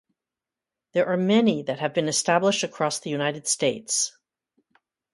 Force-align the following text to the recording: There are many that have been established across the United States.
There 0.93 1.05
are 1.05 1.15
many 1.15 1.61
that 1.61 1.77
have 1.77 1.93
been 1.93 2.07
established 2.07 2.63
across 2.63 2.97
the 2.97 3.11
United 3.11 3.45
States. 3.47 4.17